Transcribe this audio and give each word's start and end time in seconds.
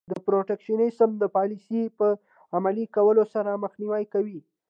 د 0.11 0.13
protectionism 0.27 1.09
د 1.17 1.23
پالیسۍ 1.35 1.83
په 1.99 2.07
عملي 2.57 2.85
کولو 2.95 3.23
سره 3.33 3.59
مخنیوی 3.63 4.03
کوي. 4.13 4.39